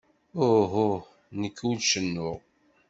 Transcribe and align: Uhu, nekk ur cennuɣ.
Uhu, 0.47 0.87
nekk 1.39 1.57
ur 1.69 1.77
cennuɣ. 1.89 2.37